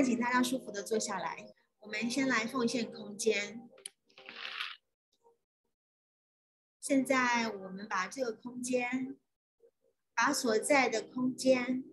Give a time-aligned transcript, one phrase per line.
[0.00, 3.68] 在请大家舒服的坐下来，我们先来奉献空间。
[6.80, 9.18] 现在我们把这个空间，
[10.14, 11.84] 把所在的空间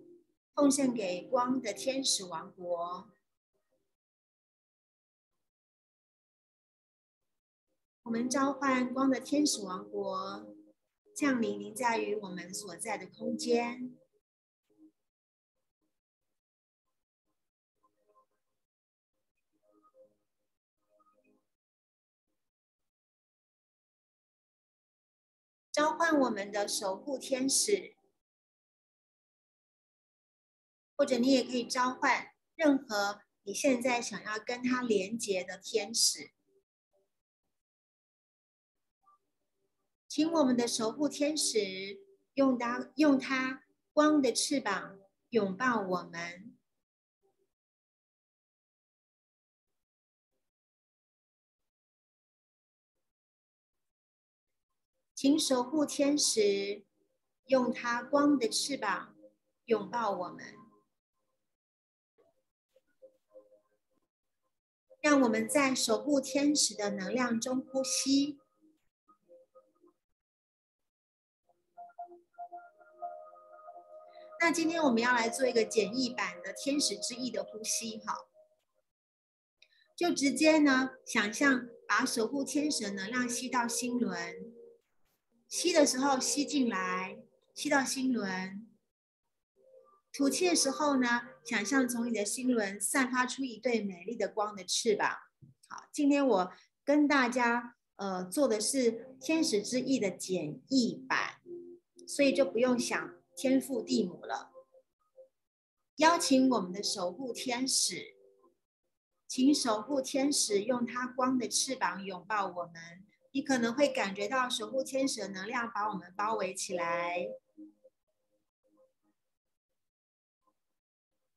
[0.55, 3.11] 奉献给光的天使王国。
[8.03, 10.55] 我们召唤光的天使王国
[11.13, 13.96] 降临，临在于我们所在的空间。
[25.77, 27.95] 召唤我们的守护天使，
[30.95, 36.31] 或者你也可以召唤任何你现在想要跟他连接的天使，
[40.07, 41.99] 请我们的守护天使
[42.33, 43.63] 用它用它
[43.93, 44.99] 光的翅膀
[45.29, 46.46] 拥抱我们。
[55.17, 56.85] 请守护天使
[57.47, 59.15] 用它光的翅膀
[59.65, 60.45] 拥抱我们，
[65.01, 68.37] 让我们在守护天使的能量中呼吸。
[74.39, 78.27] 那今天我们要来做一个简易版的天使之翼的呼吸，哈，
[79.95, 84.46] 就直接呢想象把守护天使的能量吸到心轮。
[85.49, 88.65] 吸的时候吸进来，吸到心轮；
[90.11, 95.09] 吐气的时候呢，想象从你的心轮散发出一对美丽的光的翅膀。
[95.69, 96.51] 好，今天我
[96.83, 101.41] 跟大家呃做的是天使之翼的简易版，
[102.05, 104.51] 所以就不用想天父地母了。
[105.95, 108.17] 邀请我们的守护天使，
[109.27, 113.06] 请守护天使用它光的翅膀拥抱我们。
[113.31, 117.27] 你可能会感觉到守护天使的能量把我们包围起来，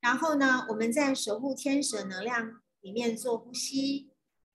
[0.00, 4.11] 然后呢，我们在守护天使的能量里面做呼吸。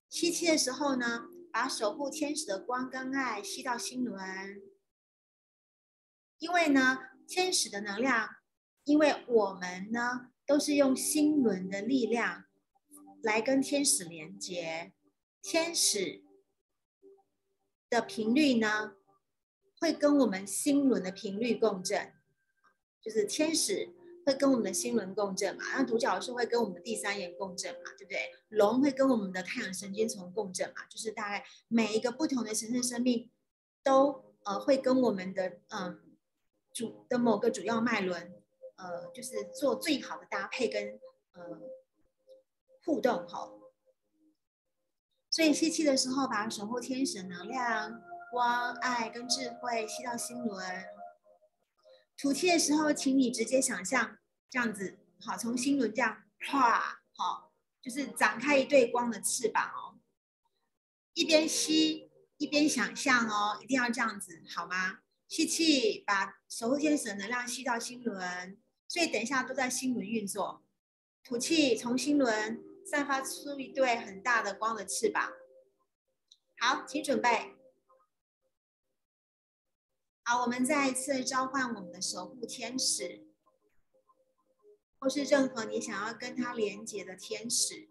[0.10, 4.62] 吸气的时候呢，把守护天使的光跟爱吸到心轮，
[6.40, 6.98] 因为呢，
[7.28, 8.30] 天使的能量，
[8.86, 12.46] 因为我们呢都是用心轮的力量
[13.22, 14.94] 来跟天使连接，
[15.44, 16.25] 天使。
[17.90, 18.96] 的频率呢，
[19.80, 22.14] 会跟我们心轮的频率共振，
[23.02, 23.90] 就是天使
[24.26, 28.32] 会跟我们的心轮共振嘛，那独角兽会跟我们的第三眼共振嘛，对不对？
[28.50, 33.30] 龙会跟我们的太阳神经丛共振嘛，就是大概每一个不同的神圣生命
[33.84, 36.18] 都呃会跟我们的嗯
[36.74, 38.34] 主的某个主要脉轮
[38.78, 41.00] 呃就是做最好的搭配跟
[41.34, 41.62] 呃
[42.84, 43.52] 互动哈。
[45.36, 48.02] 所以吸气的时候，把守护天使能量、
[48.32, 50.64] 光、爱跟智慧吸到心轮；
[52.18, 54.18] 吐气的时候，请你直接想象
[54.50, 57.52] 这样子，好，从心轮这样，啪，好，
[57.82, 60.00] 就是展开一对光的翅膀哦。
[61.16, 65.00] 一边吸一边想象哦，一定要这样子，好吗？
[65.28, 68.58] 吸气，把守护天使能量吸到心轮，
[68.88, 70.64] 所以等一下都在心轮运作。
[71.26, 72.64] 吐气，从心轮。
[72.86, 75.34] 散发出一对很大的光的翅膀。
[76.60, 77.56] 好，请准备。
[80.24, 83.28] 好，我们再一次召唤我们的守护天使，
[84.98, 87.88] 或是任何你想要跟他连接的天使，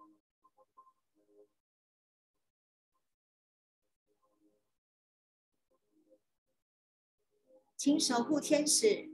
[7.77, 9.11] 请守护天使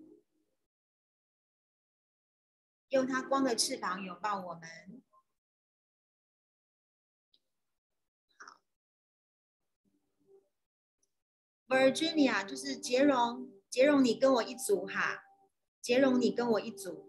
[2.91, 5.03] 用他光的翅膀拥抱我们。
[11.71, 15.23] Virginia 就是杰荣，杰荣你跟我一组哈，
[15.81, 17.09] 杰荣你跟我一组。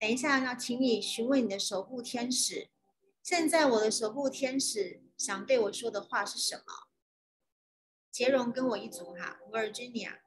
[0.00, 2.70] 等一下要，请你询问你的守护天使，
[3.22, 6.88] 现在我的守护天使想对我说的话是什么？
[8.10, 10.18] 杰荣跟我一组哈，Virginia。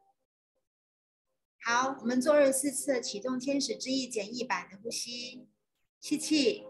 [1.62, 5.50] 好，我们做二十四次启动天使之翼简易版的呼吸，
[6.00, 6.63] 吸气，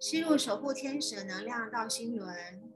[0.00, 2.72] 吸入守护天使的能量到心轮。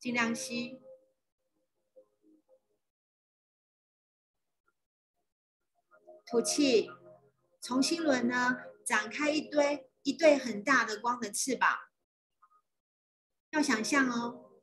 [0.00, 0.80] 尽量吸，
[6.24, 6.88] 吐气，
[7.60, 8.56] 从心轮呢
[8.86, 11.78] 展开一堆一对很大的光的翅膀，
[13.50, 14.62] 要想象哦。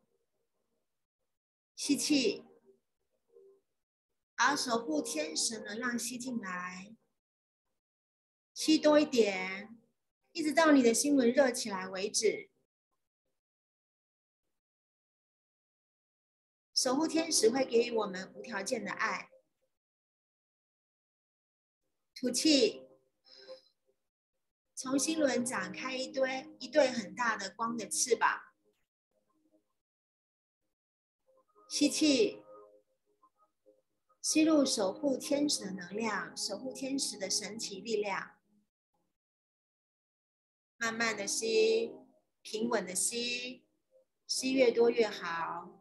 [1.75, 2.43] 吸气，
[4.35, 6.95] 把守护天使能量吸进来，
[8.55, 9.77] 吸多一点，
[10.31, 12.49] 一直到你的心轮热起来为止。
[16.77, 19.31] 守护天使会给予我们无条件的爱。
[22.13, 22.87] 吐气，
[24.75, 28.39] 从心轮展开一堆一对很大的光的翅膀。
[31.67, 32.43] 吸气。
[34.21, 38.37] 吸入守护天使的能量，守护天使的神奇力量。
[40.77, 41.95] 慢慢的吸，
[42.43, 43.65] 平稳的吸，
[44.27, 45.76] 吸越多越好。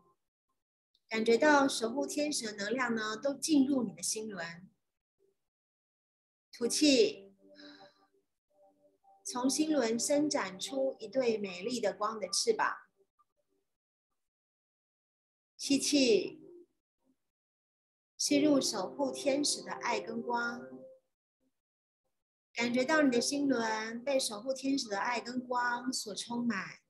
[1.16, 4.68] 感觉到守护天使的能量呢，都进入你的心轮。
[6.52, 7.34] 吐气，
[9.24, 12.76] 从心轮伸展出一对美丽的光的翅膀。
[15.56, 16.42] 吸气。
[18.18, 20.68] 吸入守护天使的爱跟光，
[22.52, 26.80] 感觉到你的心轮被守护天使的爱跟光所充满。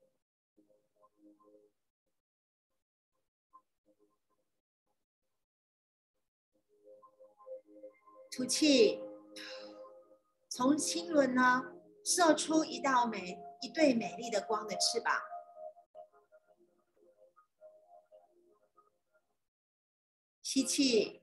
[8.36, 9.00] 吐气，
[10.50, 11.72] 从心轮呢
[12.04, 15.22] 射出一道美一对美丽的光的翅膀。
[20.42, 21.22] 吸气，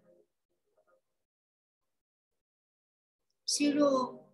[3.45, 4.27] 吸入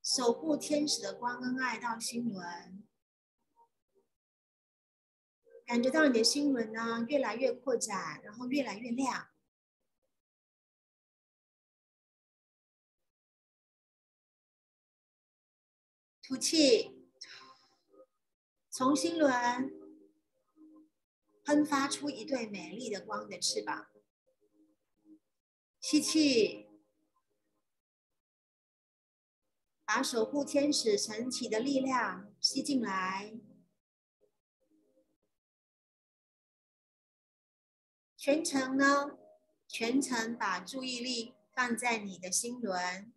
[0.00, 2.86] 守护天使的光跟爱到心轮，
[5.66, 9.28] 感觉到你的心轮呢越来越扩展，然后越来越亮。
[16.28, 17.08] 吐气，
[18.68, 19.72] 从心轮。
[21.42, 23.88] 喷发出一对美丽的光的翅膀。
[25.80, 26.68] 吸气，
[29.86, 33.32] 把守护天使神奇的力量吸进来。
[38.18, 39.18] 全程呢，
[39.66, 43.14] 全程把注意力放在你的心轮，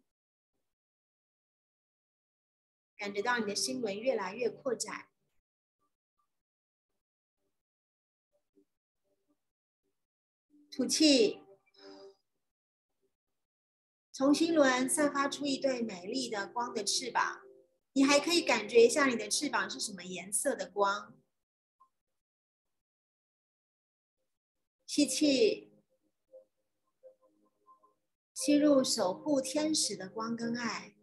[3.01, 5.07] 感觉到你的心轮越来越扩展。
[10.69, 11.41] 吐气，
[14.11, 17.41] 从心轮散发出一对美丽的光的翅膀。
[17.93, 21.19] 你还可以感觉一下你的翅膀是什么颜色的光。
[24.85, 25.73] 吸气，
[28.35, 30.95] 吸入守护天使的光跟爱，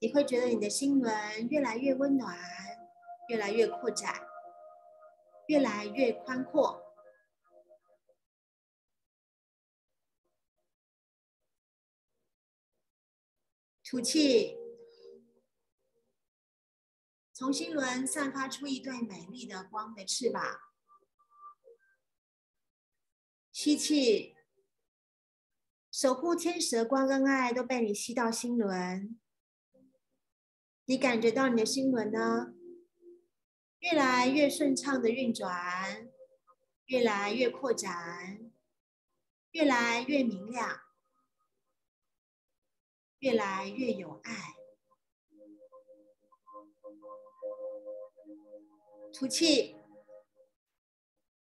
[0.00, 2.36] 你会觉得你的心轮越来越温暖。
[3.28, 4.26] 越来越扩展，
[5.46, 6.82] 越来越宽阔。
[13.84, 14.56] 吐气，
[17.32, 20.42] 从心轮散发出一对美丽的光的翅膀。
[23.52, 24.34] 吸气，
[25.92, 29.19] 守护天使的光跟爱都被你吸到心轮。
[30.90, 32.52] 你感觉到你的心轮呢？
[33.78, 36.10] 越来越顺畅的运转，
[36.86, 38.50] 越来越扩展，
[39.52, 40.80] 越来越明亮，
[43.20, 44.56] 越来越有爱。
[49.14, 49.76] 吐气，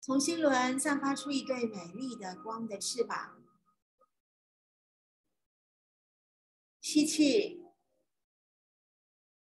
[0.00, 3.40] 从心轮散发出一对美丽的光的翅膀。
[6.80, 7.59] 吸气。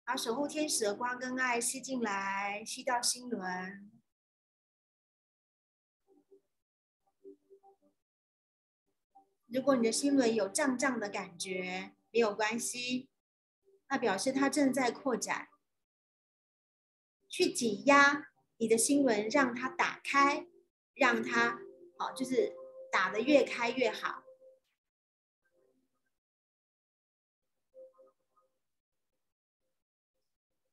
[0.06, 3.90] 把守护天使的光跟爱吸进来，吸到心轮。
[9.48, 13.10] 如果你的心轮有胀胀的感觉，没有关系，
[13.88, 15.48] 那表示它正在扩展。
[17.28, 20.46] 去挤压你的心轮，让它打开，
[20.94, 21.58] 让它
[21.98, 22.54] 好，就是
[22.92, 24.22] 打的越开越好。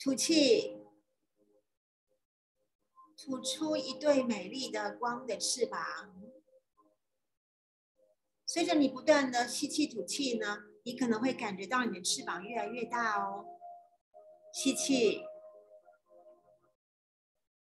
[0.03, 0.81] 吐气，
[3.15, 5.81] 吐出一对美丽的光的翅膀。
[8.45, 13.45] 随着你不断的吸气吐气呢，你可能会感觉到你的翅膀越来越大哦。
[14.53, 15.21] 吸气，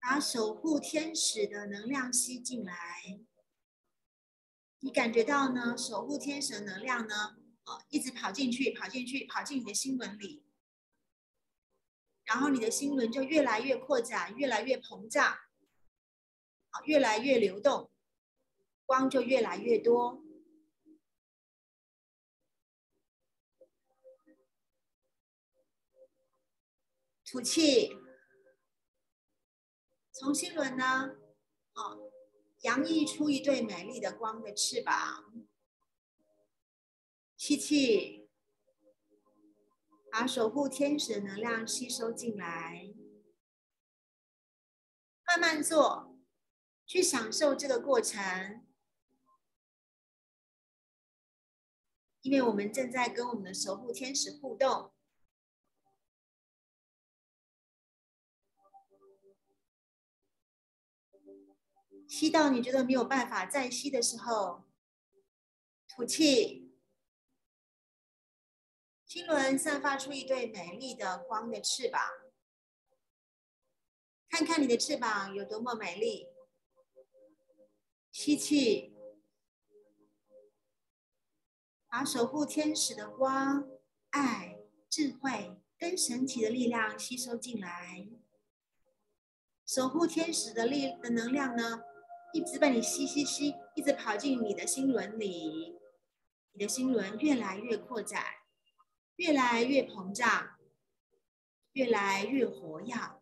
[0.01, 2.75] 把守护天使的能量吸进来。
[4.79, 5.77] 你感觉到呢？
[5.77, 7.37] 守护天使的能量呢？
[7.65, 10.45] 呃，一直跑进去，跑进去，跑进你的心轮里。
[12.31, 15.37] 然后你的心轮就越来越扩展，越来越膨胀，
[16.69, 17.91] 好，越来越流动。
[18.87, 20.23] 光就越来越多。
[27.25, 27.97] 吐气，
[30.13, 31.17] 从心轮呢，
[31.73, 32.13] 哦，
[32.61, 35.49] 洋溢出一对美丽的光的翅膀。
[37.37, 38.20] 吸气，
[40.11, 42.93] 把守护天使的能量吸收进来。
[45.27, 46.19] 慢慢做，
[46.85, 48.67] 去享受这个过程，
[52.23, 54.93] 因为我们正在跟我们的守护天使互动。
[62.09, 64.65] 吸到你觉得没有办法再吸的时候，
[65.89, 66.70] 吐气。
[69.11, 72.01] 心轮散发出一对美丽的光的翅膀，
[74.29, 76.29] 看看你的翅膀有多么美丽。
[78.13, 78.95] 吸气，
[81.89, 83.69] 把守护天使的光、
[84.11, 88.07] 爱、智慧跟神奇的力量吸收进来。
[89.67, 91.83] 守护天使的力的能量呢？
[92.33, 95.81] 一直被你吸吸吸，一直跑进你的心轮里，
[96.53, 98.23] 你的心轮越来越扩展，
[99.21, 100.59] 越来越膨胀，
[101.73, 103.21] 越来越活跃，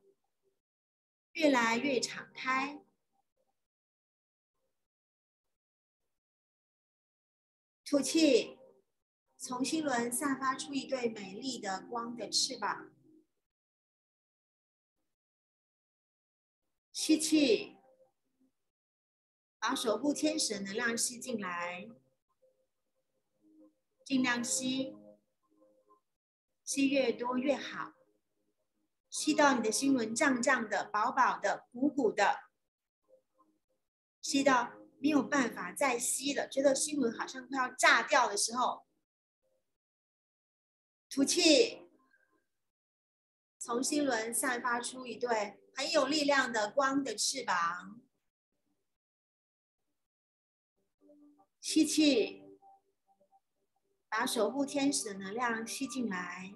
[1.32, 2.80] 越来越敞开。
[7.84, 8.60] 吐气，
[9.36, 12.92] 从心轮散发出一对美丽的光的翅膀。
[16.92, 17.74] 吸气。
[19.60, 21.88] 把守护天使能量吸进来，
[24.04, 24.96] 尽量吸，
[26.68, 27.94] 吸越多越好。
[29.08, 32.40] 吸到你的心轮胀胀的、饱饱的、鼓鼓的，
[34.20, 38.86] 吸到没有办法再吸了，觉得心轮好像快要炸掉的时候，
[41.08, 41.88] 吐气，
[43.58, 48.02] 从心轮散发出一对很有力量的光的翅膀。
[51.62, 52.37] 吸气，
[54.08, 56.52] 把守护天使的能量吸进来。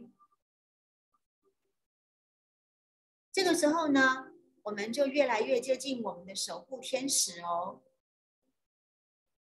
[3.31, 4.33] 这个时候呢，
[4.63, 7.83] 我们就越来越接近我们的守护天使哦。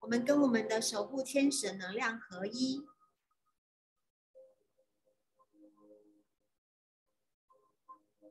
[0.00, 2.86] 我们跟我们的守护天使的能量合一。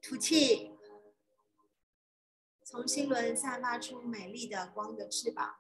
[0.02, 0.72] 吐气，
[2.64, 5.58] 从心轮散发出美丽的光的翅膀。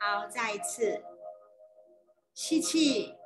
[0.00, 1.04] 好，再一次
[2.32, 3.16] 吸气，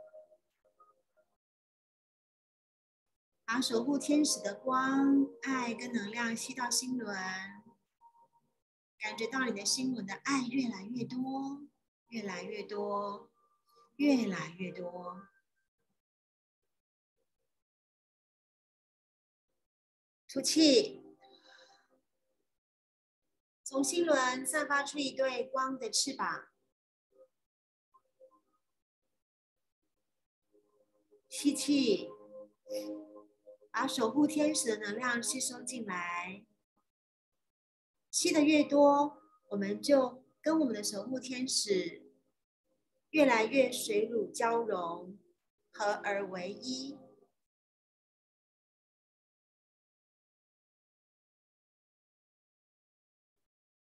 [3.44, 7.14] 把守护天使的光、爱跟能量吸到心轮，
[8.98, 11.60] 感觉到你的心轮的爱越来越多，
[12.08, 13.30] 越来越多，
[13.96, 15.28] 越来越多。
[20.26, 21.02] 吐气。
[23.62, 26.51] 从心轮散发出一对光的翅膀，
[31.32, 32.10] 吸气，
[33.70, 36.44] 把守护天使的能量吸收进来。
[38.10, 42.12] 吸的越多，我们就跟我们的守护天使
[43.10, 45.18] 越来越水乳交融，
[45.72, 46.98] 合而为一。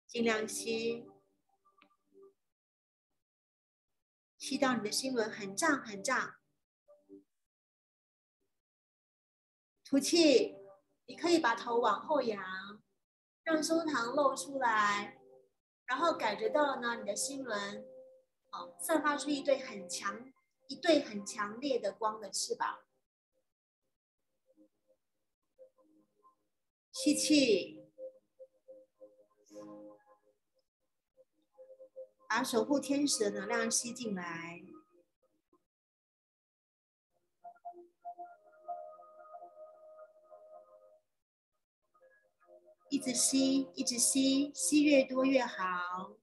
[0.06, 1.04] 尽量吸，
[4.38, 6.39] 吸到你的心轮很胀很胀。
[9.90, 10.54] 吐气，
[11.06, 12.40] 你可以把头往后仰，
[13.42, 15.18] 让胸膛露出来，
[15.86, 17.84] 然后感觉到呢，你的心轮
[18.52, 20.32] 哦，散发出一对很强、
[20.68, 22.78] 一对很强烈的光的翅膀。
[26.92, 27.80] 吸气。
[32.28, 34.62] 把守护天使的能量吸进来，
[42.90, 46.18] 一直吸，一直吸，吸越多越好。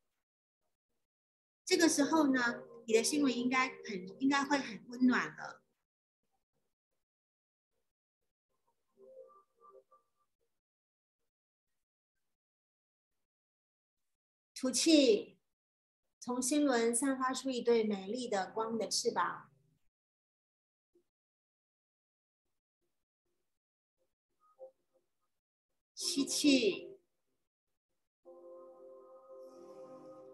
[1.66, 5.64] 这个时候呢，你的心轮应该很，应该会很温暖了。
[14.54, 15.36] 吐气。
[16.20, 19.47] 从心轮散发出一对美丽的光的翅膀，
[26.08, 26.98] 吸气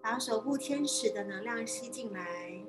[0.03, 2.63] 把守护天使的能量吸进来。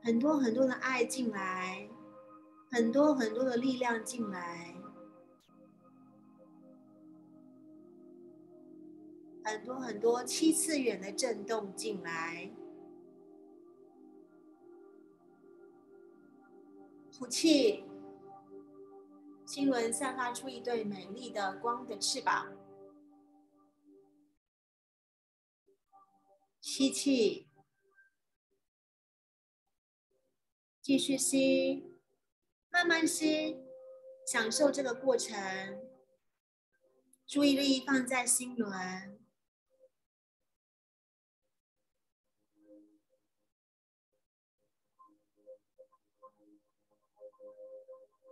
[0.00, 1.90] 很多很多的爱进来
[2.70, 4.72] 很多很多的力量进来
[9.42, 12.57] 很多很多七次元的震动进来。
[17.18, 17.84] 吐气，
[19.44, 22.56] 心轮散发出一对美丽的光的翅膀。
[26.60, 27.48] 吸气，
[30.80, 32.00] 继续吸，
[32.70, 33.64] 慢慢吸，
[34.24, 35.36] 享受这个过程。
[37.26, 39.18] 注意力放在心轮。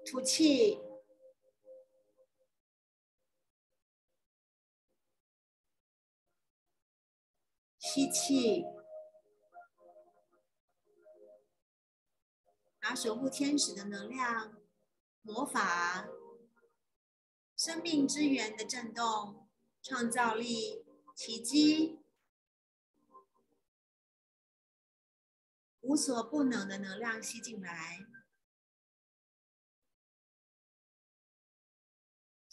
[0.05, 0.81] 吐气，
[7.79, 8.65] 吸气，
[12.81, 14.63] 拿守护天使的能量、
[15.23, 16.09] 魔法、
[17.57, 19.49] 生命之源的震动、
[19.83, 20.85] 创造力、
[21.17, 21.99] 奇迹、
[25.81, 28.07] 无所不能的能量吸进来。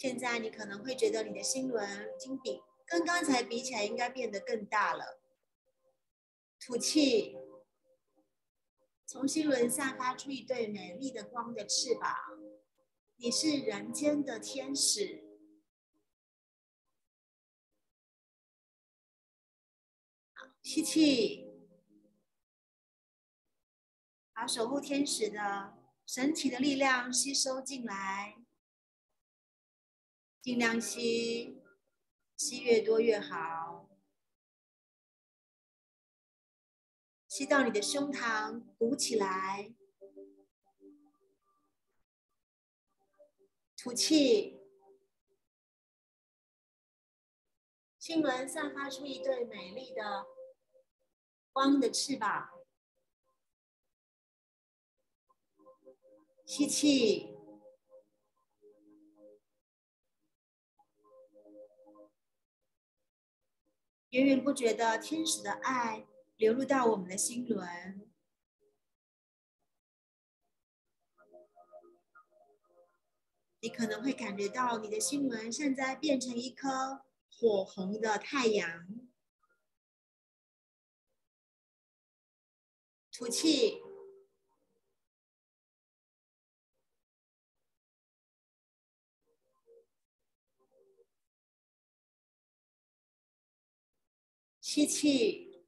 [0.04, 5.22] 现在你可能会觉得你的心轮已经比跟刚才比起来应该变得更大了。
[6.60, 7.38] 吐气，
[9.06, 12.14] 从心轮散发出一对美丽的光的翅膀。
[13.16, 15.24] 你是人间的天使。
[20.62, 21.48] 吸气，
[24.34, 28.43] 把守护天使的神奇的力量吸收进来。
[30.44, 31.64] 尽量吸，
[32.36, 33.90] 吸越多越好。
[37.30, 39.74] 吸到你的胸膛鼓起来，
[43.78, 44.60] 吐气，
[47.98, 50.26] 心轮散发出一对美丽的
[51.54, 52.50] 光的翅膀。
[56.46, 57.33] 吸气。
[64.14, 68.12] 源源不绝的天使的爱流入到我们的心轮，
[73.60, 78.86] 你可能会感觉到你的心轮现在变成一颗火红的太阳。
[83.12, 83.83] 吐气。
[94.64, 95.62] 吸气，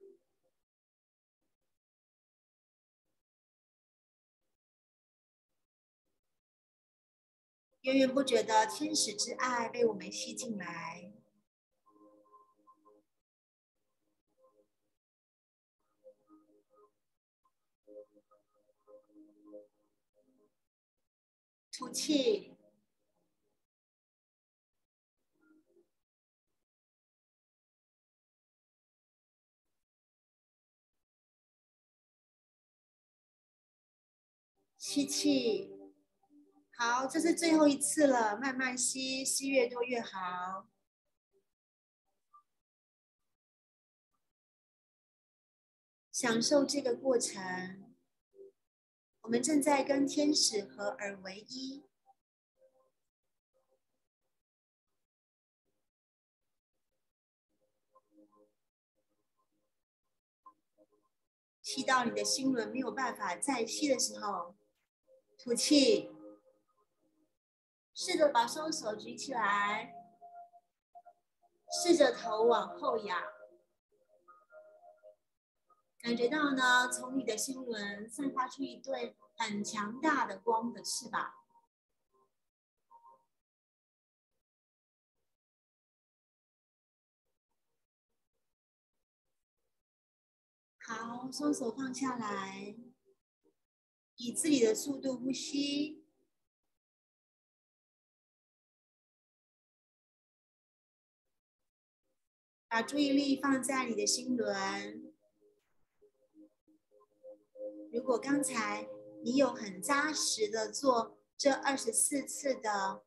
[7.82, 11.12] 源源不绝的天使之爱被我们吸进来。
[21.74, 22.55] 吐气。
[34.88, 35.72] 吸气，
[36.78, 40.70] 好，这是最后一次了，慢慢吸，吸越多越好。
[46.12, 47.96] 享受这个过程，
[49.22, 51.84] 我们正在跟天使合而为一。
[61.64, 64.56] 吸到你的心轮没有办法再吸的时候。
[65.46, 66.10] 吐气，
[67.94, 69.94] 试着把双手举起来，
[71.72, 73.22] 试着头往后仰，
[76.00, 81.32] 感觉到呢，从你的心轮散发出一对很强大的光的翅膀。
[90.80, 92.85] 好，双手放下来。
[94.18, 96.04] 以自己的速度呼吸，
[102.68, 105.14] 把注意力放在你的心轮。
[107.92, 108.88] 如果刚才
[109.24, 113.06] 你有很扎实的做这二十四次的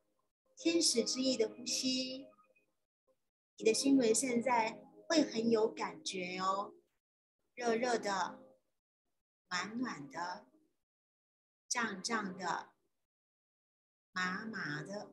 [0.57, 2.27] 天使之翼的呼吸，
[3.57, 6.73] 你的心轮现在会很有感觉哦，
[7.53, 8.39] 热热的，
[9.49, 10.48] 暖暖的，
[11.69, 12.71] 胀胀的，
[14.11, 15.11] 麻麻的，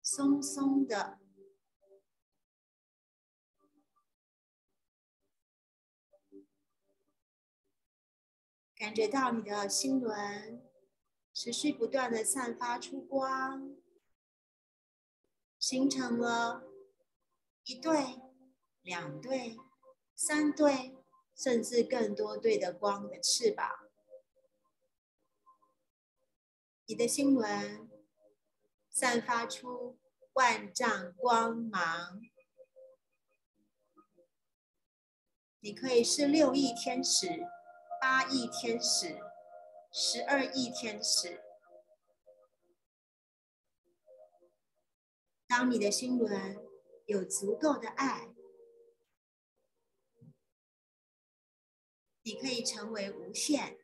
[0.00, 1.18] 松松的，
[8.76, 10.64] 感觉到你的心轮
[11.34, 13.76] 持续不断的散发出光。
[15.58, 16.62] 形成了
[17.64, 18.20] 一对、
[18.82, 19.56] 两对、
[20.14, 20.96] 三对，
[21.34, 23.85] 甚至更多对的光的翅膀。
[26.88, 27.90] 你的心轮
[28.88, 29.98] 散发出
[30.34, 32.22] 万丈光芒。
[35.58, 37.48] 你可以是六亿天使、
[38.00, 39.18] 八亿天使、
[39.92, 41.42] 十二亿天使。
[45.48, 46.56] 当你的心轮
[47.06, 48.32] 有足够的爱，
[52.22, 53.76] 你可以成为无限、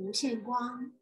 [0.00, 0.92] 无限光。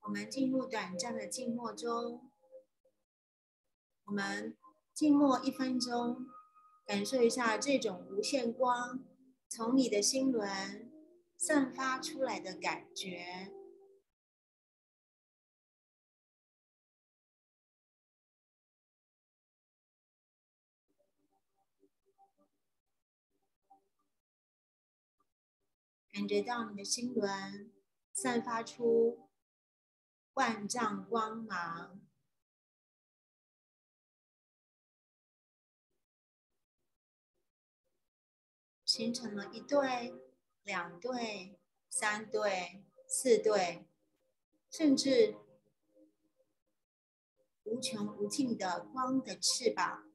[0.00, 2.30] 我们进入短暂的静默中，
[4.04, 4.56] 我们
[4.92, 6.26] 静默一分钟，
[6.86, 9.04] 感受一下这种无限光
[9.48, 10.87] 从你的心轮
[11.38, 13.52] 散发出来的感觉，
[26.12, 27.72] 感觉到你的心轮
[28.12, 29.28] 散发出。
[30.34, 32.00] 万丈光芒，
[38.84, 40.27] 形成了一对、
[40.68, 43.86] 两对、三对、四对，
[44.70, 45.34] 甚至
[47.64, 50.07] 无穷无尽的光的翅膀，